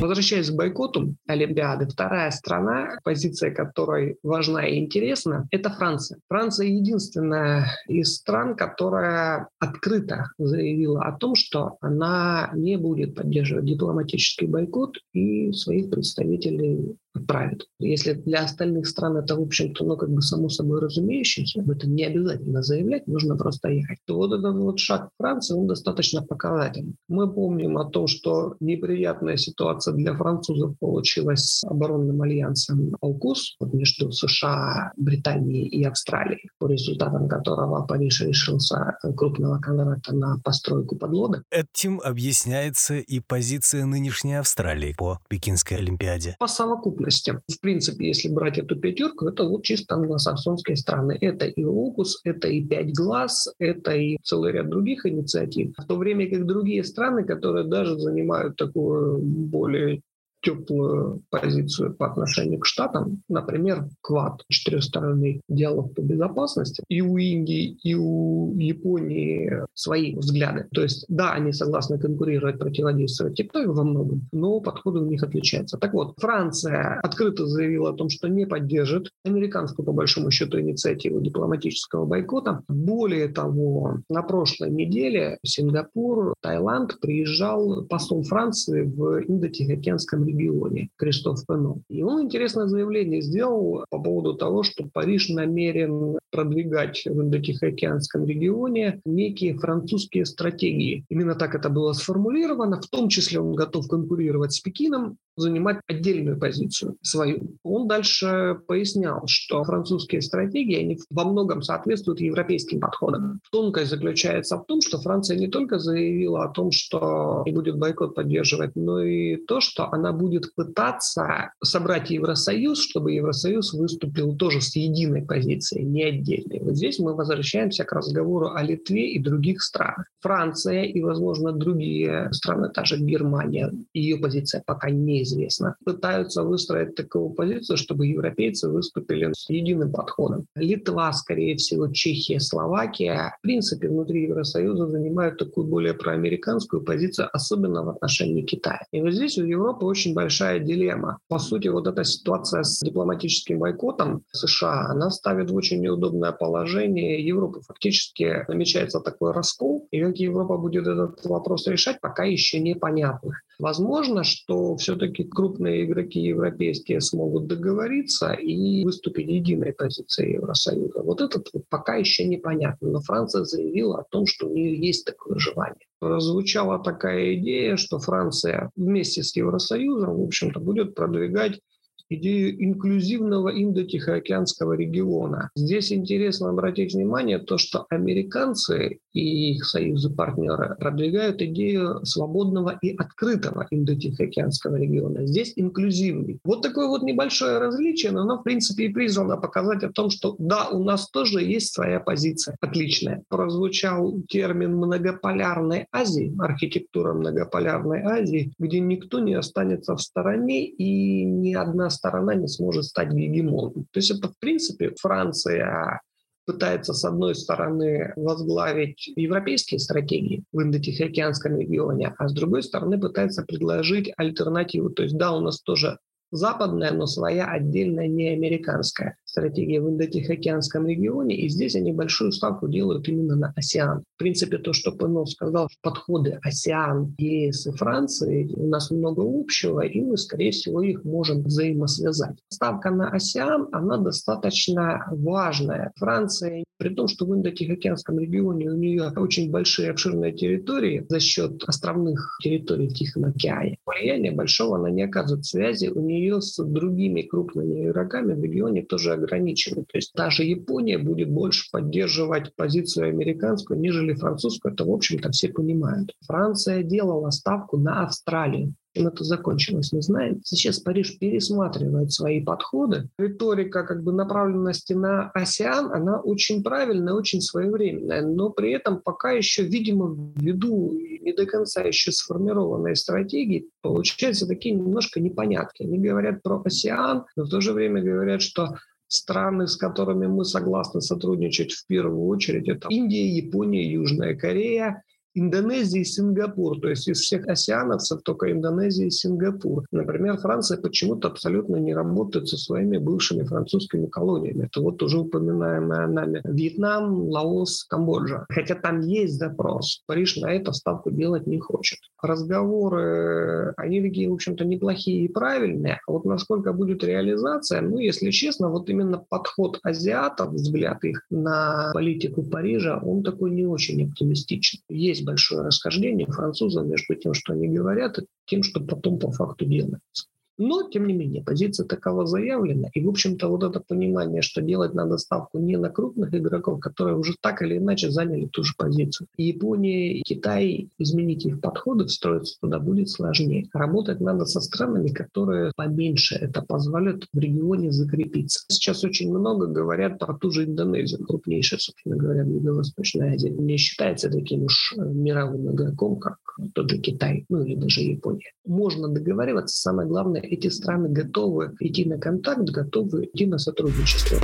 Возвращаясь 0.00 0.50
к 0.50 0.54
бойкоту 0.54 1.16
Олимпиады, 1.26 1.88
вторая 1.88 2.30
страна, 2.30 2.98
позиция 3.02 3.52
которой 3.52 4.16
важна 4.22 4.64
и 4.64 4.78
интересна, 4.78 5.48
это 5.50 5.70
Франция. 5.70 6.20
Франция 6.28 6.68
единственная 6.68 7.72
из 7.88 8.14
стран, 8.14 8.54
которая 8.54 9.48
открыто 9.58 10.30
заявила 10.38 11.02
о 11.02 11.12
том, 11.18 11.34
что 11.34 11.78
она 11.80 12.50
не 12.54 12.76
будет 12.76 13.16
поддерживать 13.16 13.64
дипломатический 13.64 14.46
бойкот 14.46 14.98
и 15.12 15.52
своих 15.52 15.90
представителей 15.90 16.96
отправит. 17.18 17.66
Если 17.78 18.12
для 18.12 18.44
остальных 18.44 18.86
стран 18.86 19.16
это, 19.16 19.36
в 19.36 19.42
общем-то, 19.42 19.84
ну, 19.84 19.96
как 19.96 20.10
бы 20.10 20.22
само 20.22 20.48
собой 20.48 20.80
разумеющееся, 20.80 21.60
об 21.60 21.70
этом 21.70 21.94
не 21.94 22.04
обязательно 22.04 22.62
заявлять, 22.62 23.06
нужно 23.06 23.36
просто 23.36 23.68
ехать, 23.68 23.98
то 24.06 24.16
вот 24.16 24.32
этот 24.32 24.56
вот 24.56 24.78
шаг 24.78 25.10
Франции, 25.18 25.54
он 25.54 25.66
достаточно 25.66 26.22
показательный. 26.22 26.94
Мы 27.08 27.32
помним 27.32 27.78
о 27.78 27.84
том, 27.84 28.06
что 28.06 28.56
неприятная 28.60 29.36
ситуация 29.36 29.94
для 29.94 30.14
французов 30.14 30.78
получилась 30.78 31.40
с 31.40 31.64
оборонным 31.64 32.22
альянсом 32.22 32.96
«Алкус» 33.00 33.56
между 33.60 34.12
США, 34.12 34.92
Британией 34.96 35.66
и 35.68 35.84
Австралией, 35.84 36.50
по 36.58 36.66
результатам 36.66 37.28
которого 37.28 37.84
Париж 37.86 38.20
решился 38.20 38.96
крупного 39.16 39.58
контракта 39.58 40.14
на 40.14 40.38
постройку 40.44 40.96
подлодок. 40.96 41.42
Этим 41.50 42.00
объясняется 42.02 42.94
и 42.94 43.20
позиция 43.20 43.86
нынешней 43.86 44.34
Австралии 44.34 44.94
по 44.96 45.18
Пекинской 45.28 45.78
Олимпиаде. 45.78 46.36
По 46.38 46.46
совокупности 46.46 47.07
совокупности. 47.10 47.40
В 47.48 47.60
принципе, 47.60 48.08
если 48.08 48.28
брать 48.28 48.58
эту 48.58 48.76
пятерку, 48.76 49.26
это 49.26 49.44
вот 49.44 49.64
чисто 49.64 49.94
англосаксонские 49.94 50.76
страны. 50.76 51.16
Это 51.20 51.46
и 51.46 51.64
ОКУС, 51.64 52.20
это 52.24 52.48
и 52.48 52.64
Пять 52.68 52.92
глаз, 52.92 53.48
это 53.58 53.92
и 53.92 54.18
целый 54.22 54.52
ряд 54.52 54.68
других 54.68 55.06
инициатив. 55.06 55.72
В 55.76 55.86
то 55.86 55.96
время 55.96 56.28
как 56.28 56.46
другие 56.46 56.84
страны, 56.84 57.24
которые 57.24 57.64
даже 57.64 57.98
занимают 57.98 58.56
такую 58.56 59.18
более 59.18 60.02
теплую 60.42 61.22
позицию 61.30 61.94
по 61.94 62.06
отношению 62.06 62.60
к 62.60 62.66
Штатам. 62.66 63.22
Например, 63.28 63.88
КВАД, 64.02 64.44
четырехсторонний 64.48 65.40
диалог 65.48 65.94
по 65.94 66.00
безопасности. 66.00 66.82
И 66.88 67.00
у 67.00 67.16
Индии, 67.16 67.76
и 67.82 67.94
у 67.94 68.54
Японии 68.56 69.64
свои 69.74 70.14
взгляды. 70.14 70.66
То 70.72 70.82
есть, 70.82 71.04
да, 71.08 71.32
они 71.32 71.52
согласны 71.52 71.98
конкурировать, 71.98 72.58
противодействовать 72.58 73.36
Китаю 73.36 73.72
во 73.72 73.84
многом, 73.84 74.28
но 74.32 74.60
подходы 74.60 75.00
у 75.00 75.06
них 75.06 75.22
отличаются. 75.22 75.78
Так 75.78 75.92
вот, 75.92 76.14
Франция 76.18 77.00
открыто 77.02 77.46
заявила 77.46 77.90
о 77.90 77.94
том, 77.94 78.08
что 78.08 78.28
не 78.28 78.46
поддержит 78.46 79.10
американскую, 79.24 79.84
по 79.84 79.92
большому 79.92 80.30
счету, 80.30 80.60
инициативу 80.60 81.20
дипломатического 81.20 82.04
бойкота. 82.04 82.62
Более 82.68 83.28
того, 83.28 83.98
на 84.08 84.22
прошлой 84.22 84.70
неделе 84.70 85.38
в 85.42 85.48
Сингапур, 85.48 86.34
Таиланд 86.42 87.00
приезжал 87.00 87.84
посол 87.84 88.22
Франции 88.22 88.82
в 88.82 89.22
Индо-Тихоокеанском 89.26 90.27
регионе, 90.28 90.90
Кристоф 90.96 91.44
Пено. 91.46 91.82
И 91.88 92.02
он 92.02 92.22
интересное 92.22 92.66
заявление 92.66 93.20
сделал 93.22 93.84
по 93.90 93.98
поводу 93.98 94.34
того, 94.34 94.62
что 94.62 94.88
Париж 94.92 95.28
намерен 95.28 96.18
продвигать 96.30 97.02
в 97.04 97.20
Индотихоокеанском 97.20 98.24
регионе 98.24 99.00
некие 99.04 99.58
французские 99.58 100.24
стратегии. 100.24 101.04
Именно 101.08 101.34
так 101.34 101.54
это 101.54 101.68
было 101.68 101.92
сформулировано. 101.92 102.80
В 102.80 102.88
том 102.88 103.08
числе 103.08 103.40
он 103.40 103.54
готов 103.54 103.88
конкурировать 103.88 104.52
с 104.52 104.60
Пекином, 104.60 105.18
занимать 105.38 105.78
отдельную 105.86 106.38
позицию 106.38 106.96
свою. 107.02 107.56
Он 107.62 107.86
дальше 107.88 108.58
пояснял, 108.66 109.22
что 109.26 109.62
французские 109.64 110.20
стратегии, 110.20 110.80
они 110.80 110.98
во 111.10 111.24
многом 111.24 111.62
соответствуют 111.62 112.20
европейским 112.20 112.80
подходам. 112.80 113.40
Тонкость 113.52 113.90
заключается 113.90 114.58
в 114.58 114.66
том, 114.66 114.80
что 114.80 115.00
Франция 115.00 115.38
не 115.38 115.48
только 115.48 115.78
заявила 115.78 116.44
о 116.44 116.48
том, 116.48 116.70
что 116.72 117.44
будет 117.46 117.78
бойкот 117.78 118.14
поддерживать, 118.14 118.74
но 118.74 119.00
и 119.00 119.36
то, 119.36 119.60
что 119.60 119.90
она 119.92 120.12
будет 120.12 120.54
пытаться 120.54 121.52
собрать 121.62 122.10
Евросоюз, 122.10 122.80
чтобы 122.80 123.12
Евросоюз 123.12 123.72
выступил 123.74 124.36
тоже 124.36 124.60
с 124.60 124.74
единой 124.74 125.22
позицией, 125.22 125.84
не 125.84 126.02
отдельной. 126.18 126.60
Вот 126.62 126.76
здесь 126.76 126.98
мы 126.98 127.14
возвращаемся 127.14 127.84
к 127.84 127.92
разговору 127.92 128.50
о 128.54 128.62
Литве 128.62 129.12
и 129.12 129.18
других 129.18 129.62
странах. 129.62 130.06
Франция 130.20 130.82
и, 130.82 131.00
возможно, 131.00 131.52
другие 131.52 132.28
страны, 132.32 132.70
та 132.74 132.84
же 132.84 132.98
Германия, 132.98 133.72
ее 133.94 134.16
позиция 134.18 134.62
пока 134.66 134.90
неизвестна, 134.90 135.76
пытаются 135.84 136.42
выстроить 136.42 136.94
такую 136.94 137.30
позицию, 137.30 137.76
чтобы 137.76 138.06
европейцы 138.06 138.68
выступили 138.68 139.32
с 139.32 139.48
единым 139.48 139.92
подходом. 139.92 140.46
Литва, 140.56 141.12
скорее 141.12 141.56
всего, 141.56 141.88
Чехия, 141.88 142.40
Словакия, 142.40 143.34
в 143.38 143.42
принципе, 143.42 143.88
внутри 143.88 144.24
Евросоюза 144.24 144.86
занимают 144.86 145.38
такую 145.38 145.66
более 145.66 145.94
проамериканскую 145.94 146.82
позицию, 146.82 147.28
особенно 147.32 147.82
в 147.82 147.90
отношении 147.90 148.42
Китая. 148.42 148.82
И 148.92 149.00
вот 149.00 149.12
здесь 149.12 149.38
у 149.38 149.44
Европы 149.44 149.84
очень 149.84 150.14
большая 150.14 150.58
дилемма. 150.58 151.18
По 151.28 151.38
сути, 151.38 151.68
вот 151.68 151.86
эта 151.86 152.04
ситуация 152.04 152.62
с 152.62 152.80
дипломатическим 152.80 153.58
бойкотом 153.58 154.22
США, 154.32 154.86
она 154.88 155.10
ставит 155.10 155.50
в 155.50 155.54
очень 155.54 155.80
неудобное 156.08 156.32
положение 156.32 157.24
Европу. 157.24 157.60
Фактически 157.66 158.44
намечается 158.48 159.00
такой 159.00 159.32
раскол, 159.32 159.86
и 159.90 160.00
как 160.00 160.16
Европа 160.16 160.56
будет 160.56 160.86
этот 160.86 161.24
вопрос 161.24 161.66
решать, 161.66 162.00
пока 162.00 162.24
еще 162.24 162.60
непонятно. 162.60 163.32
Возможно, 163.58 164.24
что 164.24 164.76
все-таки 164.76 165.24
крупные 165.24 165.84
игроки 165.84 166.20
европейские 166.20 167.00
смогут 167.00 167.46
договориться 167.46 168.32
и 168.32 168.84
выступить 168.84 169.28
единой 169.28 169.72
позицией 169.72 170.34
Евросоюза. 170.34 171.02
Вот 171.02 171.20
это 171.20 171.42
пока 171.68 171.96
еще 171.96 172.24
непонятно. 172.24 172.90
Но 172.90 173.00
Франция 173.00 173.44
заявила 173.44 174.00
о 174.00 174.04
том, 174.04 174.26
что 174.26 174.48
у 174.48 174.54
нее 174.54 174.78
есть 174.78 175.04
такое 175.04 175.38
желание. 175.38 175.86
Звучала 176.00 176.78
такая 176.78 177.34
идея, 177.34 177.76
что 177.76 177.98
Франция 177.98 178.70
вместе 178.76 179.22
с 179.22 179.34
Евросоюзом, 179.34 180.16
в 180.16 180.22
общем-то, 180.22 180.60
будет 180.60 180.94
продвигать 180.94 181.60
идею 182.08 182.62
инклюзивного 182.64 183.50
индо-тихоокеанского 183.50 184.72
региона. 184.72 185.50
Здесь 185.54 185.92
интересно 185.92 186.50
обратить 186.50 186.94
внимание 186.94 187.38
то, 187.38 187.58
что 187.58 187.86
американцы 187.90 188.98
и 189.12 189.54
их 189.54 189.64
союзы-партнеры 189.64 190.76
продвигают 190.78 191.42
идею 191.42 192.04
свободного 192.04 192.78
и 192.80 192.94
открытого 192.96 193.66
индо-тихоокеанского 193.70 194.76
региона. 194.76 195.26
Здесь 195.26 195.52
инклюзивный. 195.56 196.38
Вот 196.44 196.62
такое 196.62 196.86
вот 196.88 197.02
небольшое 197.02 197.58
различие, 197.58 198.12
но 198.12 198.22
оно, 198.22 198.38
в 198.38 198.42
принципе, 198.42 198.84
и 198.84 198.88
призвано 198.92 199.36
показать 199.36 199.82
о 199.82 199.92
том, 199.92 200.10
что 200.10 200.36
да, 200.38 200.68
у 200.68 200.84
нас 200.84 201.10
тоже 201.10 201.42
есть 201.42 201.74
своя 201.74 202.00
позиция 202.00 202.56
отличная. 202.60 203.22
Прозвучал 203.28 204.22
термин 204.28 204.76
многополярной 204.76 205.86
Азии, 205.92 206.34
архитектура 206.38 207.12
многополярной 207.12 208.02
Азии, 208.02 208.52
где 208.58 208.80
никто 208.80 209.18
не 209.18 209.34
останется 209.34 209.96
в 209.96 210.00
стороне 210.00 210.66
и 210.66 211.24
ни 211.24 211.54
одна 211.54 211.90
сторона 211.98 212.34
не 212.34 212.48
сможет 212.48 212.84
стать 212.84 213.12
гегемоном. 213.12 213.86
То 213.90 213.98
есть 213.98 214.10
это, 214.10 214.28
в 214.28 214.38
принципе, 214.38 214.94
Франция 214.98 216.00
пытается, 216.46 216.94
с 216.94 217.04
одной 217.04 217.34
стороны, 217.34 218.14
возглавить 218.16 219.12
европейские 219.16 219.78
стратегии 219.78 220.44
в 220.50 220.62
Индо-Тихоокеанском 220.62 221.58
регионе, 221.58 222.14
а 222.16 222.26
с 222.26 222.32
другой 222.32 222.62
стороны 222.62 222.98
пытается 222.98 223.42
предложить 223.42 224.10
альтернативу. 224.16 224.88
То 224.88 225.02
есть 225.02 225.18
да, 225.18 225.32
у 225.32 225.40
нас 225.40 225.60
тоже 225.60 225.98
западная, 226.30 226.92
но 226.92 227.06
своя 227.06 227.46
отдельная, 227.46 228.08
не 228.08 228.28
американская 228.30 229.16
стратегия 229.38 229.80
в 229.80 229.88
Индо-Тихоокеанском 229.88 230.86
регионе, 230.86 231.36
и 231.36 231.48
здесь 231.48 231.76
они 231.76 231.92
большую 231.92 232.32
ставку 232.32 232.68
делают 232.68 233.08
именно 233.08 233.36
на 233.36 233.52
ОСЕАН. 233.56 234.02
В 234.16 234.18
принципе, 234.18 234.58
то, 234.58 234.72
что 234.72 234.90
Пенов 234.90 235.30
сказал, 235.30 235.68
подходы 235.80 236.38
ОСЕАН, 236.42 237.14
ЕС 237.18 237.66
и 237.66 237.70
Франции, 237.72 238.50
у 238.56 238.66
нас 238.66 238.90
много 238.90 239.22
общего, 239.22 239.80
и 239.80 240.00
мы, 240.00 240.16
скорее 240.16 240.50
всего, 240.50 240.82
их 240.82 241.04
можем 241.04 241.42
взаимосвязать. 241.42 242.36
Ставка 242.48 242.90
на 242.90 243.10
ОСЕАН, 243.10 243.68
она 243.72 243.96
достаточно 243.98 245.06
важная. 245.12 245.92
Франция, 245.96 246.64
при 246.78 246.94
том, 246.94 247.08
что 247.08 247.26
в 247.26 247.34
Индо-Тихоокеанском 247.34 248.18
регионе 248.18 248.70
у 248.70 248.76
нее 248.76 249.12
очень 249.16 249.50
большие 249.50 249.90
обширные 249.90 250.32
территории 250.32 251.04
за 251.08 251.20
счет 251.20 251.62
островных 251.66 252.38
территорий 252.42 252.88
в 252.88 252.94
Тихом 252.94 253.24
океане, 253.24 253.78
влияния 253.84 254.32
большого 254.32 254.76
она 254.76 254.90
не 254.90 255.02
оказывает 255.02 255.44
связи 255.44 255.88
у 255.88 256.00
нее 256.00 256.40
с 256.40 256.62
другими 256.62 257.22
крупными 257.22 257.86
игроками 257.86 258.34
в 258.34 258.42
регионе 258.42 258.82
тоже 258.82 259.12
ограничены. 259.28 259.84
То 259.84 259.98
есть 259.98 260.12
даже 260.14 260.44
Япония 260.44 260.98
будет 260.98 261.30
больше 261.30 261.70
поддерживать 261.70 262.54
позицию 262.56 263.08
американскую, 263.08 263.78
нежели 263.78 264.14
французскую. 264.14 264.72
Это, 264.72 264.84
в 264.84 264.90
общем-то, 264.90 265.30
все 265.30 265.48
понимают. 265.48 266.14
Франция 266.26 266.82
делала 266.82 267.30
ставку 267.30 267.76
на 267.76 268.04
Австралию. 268.04 268.74
чем 268.98 269.08
это 269.08 269.24
закончилось, 269.24 269.92
не 269.92 270.02
знаем. 270.02 270.40
Сейчас 270.44 270.80
Париж 270.80 271.18
пересматривает 271.18 272.12
свои 272.12 272.42
подходы. 272.42 273.08
Риторика 273.18 273.84
как 273.84 274.02
бы 274.02 274.12
направленности 274.12 274.92
на 274.92 275.30
океан, 275.30 275.92
она 275.92 276.20
очень 276.20 276.62
правильная, 276.62 277.14
очень 277.14 277.40
своевременная, 277.40 278.22
но 278.22 278.50
при 278.50 278.72
этом 278.72 279.00
пока 279.00 279.30
еще, 279.32 279.62
видимо, 279.62 280.32
ввиду 280.36 280.92
не 280.92 281.32
до 281.32 281.46
конца 281.46 281.82
еще 281.82 282.10
сформированной 282.10 282.96
стратегии, 282.96 283.68
получаются 283.82 284.46
такие 284.46 284.74
немножко 284.74 285.20
непонятки. 285.20 285.82
Они 285.82 285.98
говорят 285.98 286.42
про 286.42 286.60
океан, 286.64 287.24
но 287.36 287.44
в 287.44 287.48
то 287.48 287.60
же 287.60 287.72
время 287.72 288.02
говорят, 288.02 288.42
что 288.42 288.76
страны, 289.08 289.66
с 289.66 289.76
которыми 289.76 290.26
мы 290.26 290.44
согласны 290.44 291.00
сотрудничать 291.00 291.72
в 291.72 291.86
первую 291.86 292.26
очередь, 292.26 292.68
это 292.68 292.88
Индия, 292.90 293.26
Япония, 293.26 293.90
Южная 293.90 294.36
Корея, 294.36 295.02
Индонезия 295.34 296.00
и 296.00 296.04
Сингапур. 296.04 296.80
То 296.80 296.88
есть 296.88 297.08
из 297.08 297.20
всех 297.20 297.46
осеановцев 297.46 298.22
только 298.22 298.50
Индонезия 298.50 299.06
и 299.06 299.10
Сингапур. 299.10 299.84
Например, 299.90 300.36
Франция 300.36 300.78
почему-то 300.78 301.28
абсолютно 301.28 301.76
не 301.76 301.94
работает 301.94 302.48
со 302.48 302.56
своими 302.56 302.98
бывшими 302.98 303.44
французскими 303.44 304.06
колониями. 304.06 304.64
Это 304.66 304.80
вот 304.80 305.02
уже 305.02 305.18
упоминаемая 305.18 306.06
нами 306.06 306.40
Вьетнам, 306.44 307.28
Лаос, 307.28 307.84
Камбоджа. 307.84 308.46
Хотя 308.48 308.74
там 308.74 309.00
есть 309.00 309.34
запрос. 309.34 310.02
Париж 310.06 310.36
на 310.36 310.52
это 310.52 310.72
ставку 310.72 311.10
делать 311.10 311.46
не 311.46 311.58
хочет. 311.58 311.98
Разговоры, 312.20 313.74
они 313.76 314.02
такие, 314.02 314.28
в 314.28 314.34
общем-то, 314.34 314.64
неплохие 314.64 315.24
и 315.24 315.28
правильные. 315.28 316.00
А 316.06 316.12
вот 316.12 316.24
насколько 316.24 316.72
будет 316.72 317.04
реализация, 317.04 317.80
ну, 317.80 317.98
если 317.98 318.30
честно, 318.30 318.70
вот 318.70 318.90
именно 318.90 319.18
подход 319.18 319.78
азиатов, 319.82 320.52
взгляд 320.52 321.04
их 321.04 321.24
на 321.30 321.90
политику 321.92 322.42
Парижа, 322.42 322.98
он 322.98 323.22
такой 323.22 323.50
не 323.50 323.66
очень 323.66 324.08
оптимистичный. 324.08 324.82
Есть 324.88 325.24
большое 325.24 325.62
расхождение 325.62 326.26
французов 326.26 326.86
между 326.86 327.14
тем, 327.14 327.34
что 327.34 327.52
они 327.52 327.68
говорят, 327.68 328.18
и 328.18 328.26
тем, 328.46 328.62
что 328.62 328.80
потом 328.80 329.18
по 329.18 329.30
факту 329.30 329.64
делается. 329.64 330.26
Но, 330.58 330.82
тем 330.82 331.06
не 331.06 331.14
менее, 331.14 331.42
позиция 331.42 331.86
такова 331.86 332.26
заявлена. 332.26 332.88
И, 332.92 333.04
в 333.04 333.08
общем-то, 333.08 333.48
вот 333.48 333.62
это 333.62 333.80
понимание, 333.80 334.42
что 334.42 334.60
делать 334.60 334.92
надо 334.92 335.16
ставку 335.16 335.58
не 335.58 335.76
на 335.76 335.88
крупных 335.88 336.34
игроков, 336.34 336.80
которые 336.80 337.16
уже 337.16 337.34
так 337.40 337.62
или 337.62 337.78
иначе 337.78 338.10
заняли 338.10 338.46
ту 338.46 338.64
же 338.64 338.74
позицию. 338.76 339.28
Япония, 339.36 340.18
и 340.18 340.22
Китай, 340.22 340.88
изменить 340.98 341.46
их 341.46 341.60
подходы, 341.60 342.06
встроиться 342.06 342.58
туда 342.60 342.80
будет 342.80 343.08
сложнее. 343.08 343.68
Работать 343.72 344.20
надо 344.20 344.46
со 344.46 344.60
странами, 344.60 345.08
которые 345.08 345.72
поменьше 345.76 346.34
это 346.34 346.62
позволят 346.62 347.24
в 347.32 347.38
регионе 347.38 347.92
закрепиться. 347.92 348.64
Сейчас 348.68 349.04
очень 349.04 349.30
много 349.30 349.66
говорят 349.66 350.18
про 350.18 350.34
ту 350.34 350.50
же 350.50 350.64
Индонезию, 350.64 351.24
крупнейшая, 351.24 351.78
собственно 351.78 352.16
говоря, 352.16 352.42
в 352.44 352.48
Юго-Восточной 352.48 353.34
Азии. 353.34 353.48
Не 353.48 353.76
считается 353.76 354.28
таким 354.28 354.64
уж 354.64 354.94
э, 354.96 355.02
мировым 355.02 355.72
игроком, 355.72 356.18
как 356.18 356.38
тот 356.74 356.90
же 356.90 356.98
Китай, 356.98 357.44
ну 357.48 357.62
или 357.62 357.76
даже 357.76 358.00
Япония. 358.00 358.52
Можно 358.66 359.08
договариваться, 359.08 359.76
самое 359.76 360.08
главное, 360.08 360.47
эти 360.48 360.68
страны 360.68 361.08
готовы 361.08 361.74
идти 361.80 362.04
на 362.04 362.18
контакт, 362.18 362.68
готовы 362.70 363.26
идти 363.26 363.46
на 363.46 363.58
сотрудничество. 363.58 364.38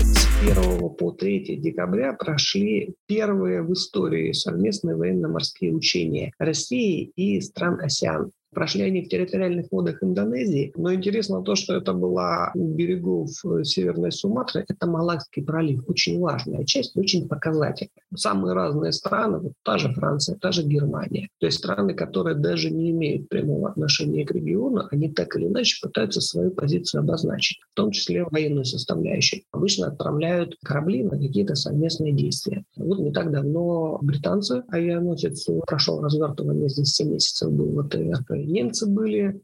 С 0.00 0.28
1 0.42 0.90
по 0.98 1.12
3 1.12 1.56
декабря 1.58 2.14
прошли 2.14 2.94
первые 3.06 3.62
в 3.62 3.72
истории 3.72 4.32
совместные 4.32 4.96
военно-морские 4.96 5.72
учения 5.74 6.32
России 6.38 7.12
и 7.16 7.40
стран 7.40 7.80
АСЕАН. 7.80 8.32
Прошли 8.52 8.82
они 8.82 9.02
в 9.02 9.08
территориальных 9.08 9.66
водах 9.70 10.02
Индонезии, 10.02 10.72
но 10.76 10.92
интересно 10.92 11.42
то, 11.42 11.54
что 11.54 11.74
это 11.74 11.92
была 11.92 12.52
у 12.54 12.68
берегов 12.68 13.30
э, 13.44 13.64
Северной 13.64 14.12
Суматры, 14.12 14.64
это 14.68 14.86
Малакский 14.86 15.42
пролив, 15.42 15.84
очень 15.88 16.20
важная 16.20 16.64
часть, 16.64 16.96
очень 16.96 17.28
показательная. 17.28 17.90
Самые 18.14 18.54
разные 18.54 18.92
страны, 18.92 19.38
вот 19.38 19.52
та 19.62 19.78
же 19.78 19.92
Франция, 19.94 20.36
та 20.36 20.52
же 20.52 20.62
Германия, 20.62 21.28
то 21.38 21.46
есть 21.46 21.58
страны, 21.58 21.94
которые 21.94 22.36
даже 22.36 22.70
не 22.70 22.90
имеют 22.90 23.28
прямого 23.28 23.70
отношения 23.70 24.26
к 24.26 24.32
региону, 24.32 24.86
они 24.90 25.08
так 25.08 25.34
или 25.36 25.46
иначе 25.46 25.78
пытаются 25.80 26.20
свою 26.20 26.50
позицию 26.50 27.00
обозначить, 27.00 27.58
в 27.72 27.74
том 27.74 27.90
числе 27.90 28.24
военную 28.24 28.64
составляющую. 28.64 29.42
Обычно 29.50 29.86
отправляют 29.86 30.56
корабли 30.62 31.02
на 31.02 31.18
какие-то 31.18 31.54
совместные 31.54 32.12
действия. 32.12 32.64
Вот 32.76 32.98
не 32.98 33.12
так 33.12 33.30
давно 33.30 33.98
британцы, 34.02 34.62
авианосец 34.68 35.48
прошел 35.66 36.02
развертывание 36.02 36.68
здесь 36.68 36.94
7 36.94 37.12
месяцев 37.12 37.50
был 37.50 37.70
в 37.70 37.88
ВТР, 37.88 38.24
немцы 38.44 38.86
были. 38.86 39.40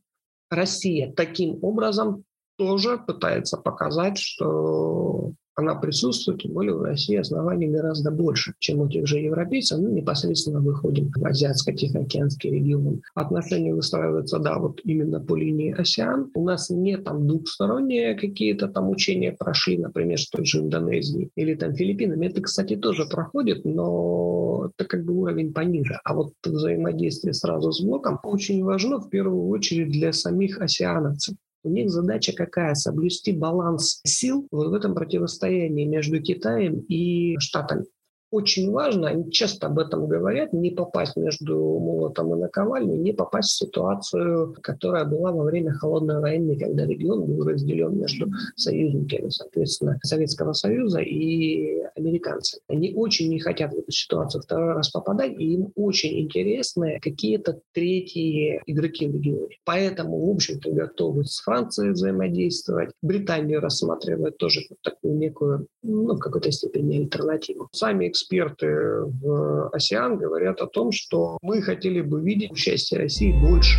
Россия 0.50 1.12
таким 1.12 1.62
образом 1.62 2.24
тоже 2.56 2.98
пытается 2.98 3.56
показать, 3.56 4.18
что 4.18 5.32
она 5.58 5.74
присутствует, 5.74 6.40
тем 6.40 6.52
более 6.52 6.74
в 6.74 6.82
России 6.82 7.16
оснований 7.16 7.66
гораздо 7.66 8.12
больше, 8.12 8.54
чем 8.60 8.80
у 8.80 8.88
тех 8.88 9.08
же 9.08 9.18
европейцев. 9.18 9.80
Мы 9.80 9.90
непосредственно 9.90 10.60
выходим 10.60 11.10
в 11.10 11.24
Азиатско-Тихоокеанский 11.24 12.50
регион. 12.50 13.02
Отношения 13.14 13.74
выстраиваются, 13.74 14.38
да, 14.38 14.58
вот 14.58 14.80
именно 14.84 15.20
по 15.20 15.34
линии 15.34 15.72
ОСЕАН. 15.72 16.30
У 16.34 16.44
нас 16.44 16.70
не 16.70 16.96
там 16.96 17.26
двухсторонние 17.26 18.14
какие-то 18.14 18.68
там 18.68 18.88
учения 18.88 19.32
прошли, 19.36 19.78
например, 19.78 20.20
с 20.20 20.30
той 20.30 20.44
же 20.44 20.60
Индонезией 20.60 21.32
или 21.34 21.56
там 21.56 21.74
Филиппинами. 21.74 22.26
Это, 22.26 22.40
кстати, 22.40 22.76
тоже 22.76 23.06
проходит, 23.06 23.64
но 23.64 24.70
это 24.76 24.88
как 24.88 25.04
бы 25.04 25.14
уровень 25.14 25.52
пониже. 25.52 25.98
А 26.04 26.14
вот 26.14 26.34
взаимодействие 26.44 27.34
сразу 27.34 27.72
с 27.72 27.80
блоком 27.80 28.20
очень 28.22 28.62
важно 28.62 29.00
в 29.00 29.10
первую 29.10 29.48
очередь 29.48 29.90
для 29.90 30.12
самих 30.12 30.60
осеановцев. 30.60 31.34
У 31.68 31.70
них 31.70 31.90
задача 31.90 32.32
какая? 32.32 32.74
Соблюсти 32.74 33.30
баланс 33.30 34.00
сил 34.02 34.48
вот 34.50 34.68
в 34.68 34.72
этом 34.72 34.94
противостоянии 34.94 35.84
между 35.84 36.18
Китаем 36.18 36.80
и 36.88 37.36
Штатами 37.40 37.84
очень 38.30 38.70
важно, 38.70 39.08
они 39.08 39.30
часто 39.30 39.66
об 39.66 39.78
этом 39.78 40.06
говорят, 40.06 40.52
не 40.52 40.70
попасть 40.70 41.16
между 41.16 41.56
молотом 41.56 42.34
и 42.34 42.38
наковальней, 42.38 42.98
не 42.98 43.12
попасть 43.12 43.50
в 43.50 43.58
ситуацию, 43.58 44.54
которая 44.62 45.04
была 45.04 45.32
во 45.32 45.44
время 45.44 45.72
Холодной 45.72 46.20
войны, 46.20 46.58
когда 46.58 46.84
регион 46.84 47.24
был 47.24 47.46
разделен 47.46 47.98
между 47.98 48.30
союзниками, 48.56 49.28
соответственно, 49.30 49.98
Советского 50.02 50.52
Союза 50.52 51.00
и 51.00 51.82
американцами. 51.96 52.62
Они 52.68 52.92
очень 52.94 53.28
не 53.30 53.40
хотят 53.40 53.72
в 53.72 53.78
эту 53.78 53.90
ситуацию 53.92 54.42
второй 54.42 54.74
раз 54.74 54.90
попадать, 54.90 55.32
и 55.38 55.54
им 55.54 55.72
очень 55.74 56.20
интересны 56.20 56.98
какие-то 57.00 57.60
третьи 57.72 58.60
игроки 58.66 59.06
в 59.06 59.14
регионе. 59.14 59.56
Поэтому, 59.64 60.26
в 60.26 60.30
общем-то, 60.30 60.70
готовы 60.70 61.24
с 61.24 61.40
Францией 61.40 61.92
взаимодействовать. 61.92 62.90
Британию 63.02 63.60
рассматривают 63.60 64.36
тоже 64.38 64.60
как 64.68 64.78
такую 64.82 65.16
некую, 65.16 65.66
ну, 65.82 66.14
в 66.14 66.18
какой-то 66.18 66.50
степени 66.50 66.98
альтернативу. 66.98 67.68
Сами 67.72 68.08
эксперты 68.18 68.66
в 68.66 69.70
ОСЕАН 69.72 70.18
говорят 70.18 70.60
о 70.60 70.66
том, 70.66 70.90
что 70.92 71.38
мы 71.42 71.62
хотели 71.62 72.00
бы 72.00 72.20
видеть 72.20 72.50
участие 72.50 73.00
России 73.00 73.32
больше. 73.32 73.78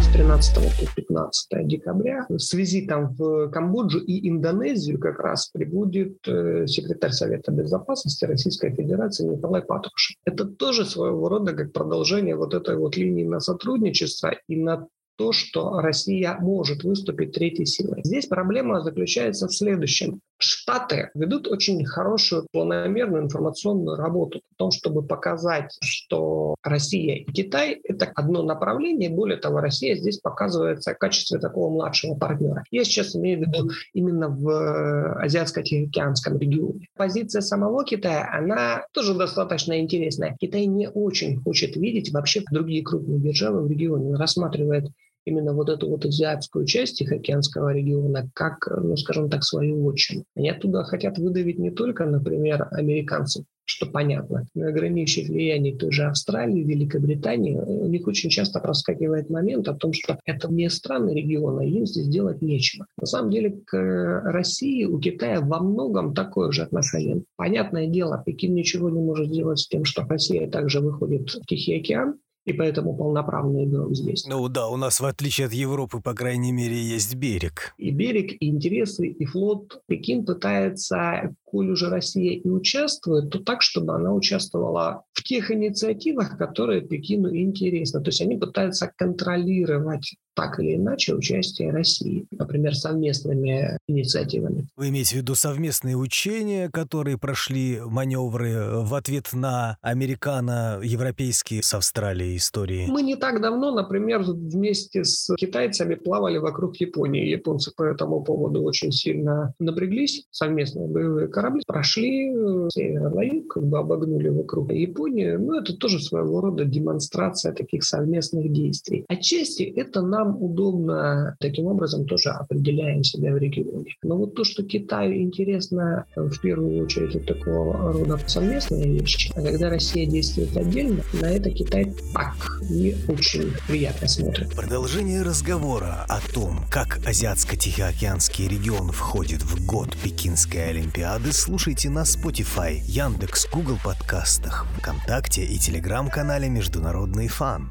С 0.00 0.12
13 0.12 0.54
по 0.56 0.94
15 0.94 1.66
декабря 1.66 2.26
с 2.36 2.52
визитом 2.52 3.14
в 3.14 3.48
Камбоджу 3.50 3.98
и 3.98 4.28
Индонезию 4.28 4.98
как 4.98 5.20
раз 5.20 5.48
прибудет 5.48 6.16
э, 6.26 6.66
секретарь 6.66 7.12
Совета 7.12 7.52
Безопасности 7.52 8.24
Российской 8.24 8.74
Федерации 8.74 9.24
Николай 9.24 9.62
Патрушев. 9.62 10.16
Это 10.24 10.44
тоже 10.44 10.84
своего 10.84 11.28
рода 11.28 11.52
как 11.52 11.72
продолжение 11.72 12.36
вот 12.36 12.54
этой 12.54 12.76
вот 12.76 12.96
линии 12.96 13.24
на 13.24 13.40
сотрудничество 13.40 14.34
и 14.48 14.56
на 14.56 14.88
то, 15.18 15.32
что 15.32 15.80
Россия 15.80 16.38
может 16.40 16.84
выступить 16.84 17.32
третьей 17.32 17.66
силой. 17.66 18.02
Здесь 18.04 18.26
проблема 18.26 18.80
заключается 18.80 19.48
в 19.48 19.52
следующем. 19.52 20.20
Штаты 20.38 21.10
ведут 21.14 21.48
очень 21.48 21.84
хорошую 21.84 22.46
планомерную 22.52 23.24
информационную 23.24 23.96
работу 23.96 24.38
о 24.38 24.54
том, 24.56 24.70
чтобы 24.70 25.02
показать, 25.02 25.76
что 25.82 26.54
Россия 26.62 27.16
и 27.16 27.32
Китай— 27.32 27.80
это 27.82 28.12
одно 28.14 28.44
направление. 28.44 29.10
Более 29.10 29.38
того, 29.38 29.58
Россия 29.58 29.96
здесь 29.96 30.18
показывается 30.18 30.94
в 30.94 30.98
качестве 30.98 31.40
такого 31.40 31.68
младшего 31.70 32.14
партнера. 32.14 32.62
Я 32.70 32.84
сейчас 32.84 33.16
имею 33.16 33.40
в 33.40 33.42
виду 33.42 33.70
именно 33.92 34.28
в 34.28 35.24
Азиатско-Тихоокеанском 35.24 36.38
регионе. 36.38 36.86
Позиция 36.96 37.40
самого 37.40 37.84
Китая, 37.84 38.30
она 38.32 38.84
тоже 38.92 39.14
достаточно 39.14 39.80
интересная. 39.80 40.36
Китай 40.40 40.66
не 40.66 40.88
очень 40.88 41.40
хочет 41.42 41.74
видеть 41.74 42.12
вообще 42.12 42.44
другие 42.52 42.84
крупные 42.84 43.18
державы 43.18 43.62
в 43.62 43.70
регионе. 43.70 44.10
Он 44.10 44.14
рассматривает 44.14 44.84
именно 45.28 45.52
вот 45.52 45.68
эту 45.68 45.88
вот 45.88 46.04
азиатскую 46.04 46.66
часть 46.66 46.98
Тихоокеанского 46.98 47.72
региона 47.72 48.28
как, 48.34 48.66
ну, 48.66 48.96
скажем 48.96 49.30
так, 49.30 49.44
свою 49.44 49.88
отчину. 49.88 50.24
Они 50.36 50.50
оттуда 50.50 50.84
хотят 50.84 51.18
выдавить 51.18 51.58
не 51.58 51.70
только, 51.70 52.04
например, 52.04 52.68
американцев, 52.72 53.44
что 53.64 53.86
понятно, 53.86 54.46
но 54.54 54.68
ограничить 54.68 55.28
влияние 55.28 55.76
той 55.76 55.92
же 55.92 56.04
Австралии, 56.04 56.64
Великобритании, 56.64 57.54
у 57.54 57.86
них 57.86 58.06
очень 58.06 58.30
часто 58.30 58.60
проскакивает 58.60 59.28
момент 59.28 59.68
о 59.68 59.74
том, 59.74 59.92
что 59.92 60.18
это 60.24 60.50
не 60.50 60.70
страны 60.70 61.10
региона, 61.10 61.60
им 61.60 61.86
здесь 61.86 62.08
делать 62.08 62.40
нечего. 62.40 62.86
На 62.98 63.06
самом 63.06 63.30
деле 63.30 63.60
к 63.66 64.22
России 64.24 64.84
у 64.84 64.98
Китая 64.98 65.40
во 65.42 65.60
многом 65.60 66.14
такое 66.14 66.50
же 66.50 66.62
отношение. 66.62 67.22
Понятное 67.36 67.86
дело, 67.86 68.22
Пекин 68.24 68.54
ничего 68.54 68.88
не 68.88 69.00
может 69.00 69.28
сделать 69.28 69.58
с 69.58 69.68
тем, 69.68 69.84
что 69.84 70.02
Россия 70.08 70.48
также 70.48 70.80
выходит 70.80 71.28
в 71.28 71.46
Тихий 71.46 71.78
океан, 71.78 72.18
и 72.48 72.52
поэтому 72.54 72.96
полноправный 72.96 73.64
игрок 73.64 73.94
здесь. 73.94 74.26
Ну 74.26 74.48
да, 74.48 74.68
у 74.68 74.76
нас 74.76 75.00
в 75.00 75.04
отличие 75.04 75.46
от 75.46 75.52
Европы, 75.52 76.00
по 76.00 76.14
крайней 76.14 76.50
мере, 76.50 76.76
есть 76.76 77.14
берег. 77.14 77.74
И 77.76 77.90
берег, 77.90 78.36
и 78.40 78.48
интересы, 78.48 79.06
и 79.08 79.24
флот. 79.26 79.82
Пекин 79.86 80.24
пытается 80.24 81.34
коль 81.44 81.70
уже 81.70 81.90
Россия 81.90 82.32
и 82.32 82.48
участвует, 82.48 83.30
то 83.30 83.38
так, 83.38 83.62
чтобы 83.62 83.94
она 83.94 84.12
участвовала 84.12 85.04
в 85.12 85.22
тех 85.22 85.50
инициативах, 85.50 86.38
которые 86.38 86.80
Пекину 86.80 87.34
интересны. 87.34 88.00
То 88.02 88.08
есть 88.08 88.22
они 88.22 88.36
пытаются 88.36 88.90
контролировать 88.96 90.16
так 90.38 90.60
или 90.60 90.76
иначе 90.76 91.14
участие 91.14 91.72
России, 91.72 92.26
например, 92.30 92.76
совместными 92.76 93.76
инициативами. 93.88 94.68
Вы 94.76 94.90
имеете 94.90 95.16
в 95.16 95.18
виду 95.18 95.34
совместные 95.34 95.96
учения, 95.96 96.70
которые 96.70 97.18
прошли 97.18 97.80
маневры 97.84 98.84
в 98.84 98.94
ответ 98.94 99.30
на 99.32 99.78
американо-европейские 99.82 101.64
с 101.64 101.74
Австралией 101.74 102.36
истории? 102.36 102.86
Мы 102.88 103.02
не 103.02 103.16
так 103.16 103.40
давно, 103.42 103.74
например, 103.74 104.22
вместе 104.22 105.02
с 105.02 105.34
китайцами 105.34 105.96
плавали 105.96 106.38
вокруг 106.38 106.76
Японии. 106.76 107.26
Японцы 107.26 107.72
по 107.76 107.82
этому 107.82 108.22
поводу 108.22 108.62
очень 108.62 108.92
сильно 108.92 109.54
напряглись. 109.58 110.24
Совместные 110.30 110.86
боевые 110.86 111.26
корабли 111.26 111.62
прошли 111.66 112.32
север 112.70 113.12
на 113.12 113.22
юг, 113.22 113.54
как 113.54 113.66
бы 113.66 113.76
обогнули 113.80 114.28
вокруг 114.28 114.70
Японии. 114.70 115.32
Ну, 115.32 115.58
это 115.58 115.76
тоже 115.76 115.98
своего 115.98 116.40
рода 116.40 116.64
демонстрация 116.64 117.52
таких 117.52 117.82
совместных 117.82 118.52
действий. 118.52 119.04
Отчасти 119.08 119.64
это 119.64 120.00
нам 120.00 120.27
удобно, 120.34 121.36
таким 121.40 121.66
образом 121.66 122.06
тоже 122.06 122.30
определяем 122.30 123.02
себя 123.02 123.32
в 123.32 123.38
регионе. 123.38 123.94
Но 124.02 124.16
вот 124.16 124.34
то, 124.34 124.44
что 124.44 124.62
Китаю 124.62 125.14
интересно 125.22 126.04
э, 126.16 126.20
в 126.20 126.40
первую 126.40 126.84
очередь 126.84 127.14
вот 127.14 127.26
такого 127.26 127.92
рода 127.92 128.18
совместные 128.26 128.98
вещи, 128.98 129.32
а 129.34 129.42
когда 129.42 129.70
Россия 129.70 130.06
действует 130.06 130.56
отдельно, 130.56 131.02
на 131.14 131.26
это 131.26 131.50
Китай 131.50 131.92
так 132.12 132.36
не 132.70 132.94
очень 133.08 133.52
приятно 133.66 134.08
смотрит. 134.08 134.54
Продолжение 134.54 135.22
разговора 135.22 136.04
о 136.08 136.20
том, 136.32 136.60
как 136.70 136.98
Азиатско-Тихоокеанский 137.06 138.48
регион 138.48 138.90
входит 138.92 139.42
в 139.42 139.66
год 139.66 139.96
Пекинской 140.02 140.70
Олимпиады 140.70 141.32
слушайте 141.32 141.88
на 141.88 142.00
Spotify, 142.02 142.80
Яндекс, 142.84 143.48
Google 143.52 143.78
подкастах, 143.82 144.66
ВКонтакте 144.78 145.44
и 145.44 145.58
Телеграм-канале 145.58 146.48
Международный 146.48 147.28
фан. 147.28 147.70